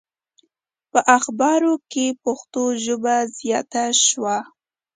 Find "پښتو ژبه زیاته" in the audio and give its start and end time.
2.23-3.83